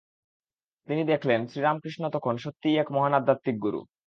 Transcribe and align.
তিনি 0.87 1.03
দেখলেন, 1.03 1.39
শ্রীরামকৃষ্ণ 1.47 2.03
তখন 2.09 2.33
সত্যিই 2.37 2.79
এক 2.79 2.87
মহান 2.91 3.13
আধ্যাত্মিক 3.13 3.55
গুরু। 3.59 3.79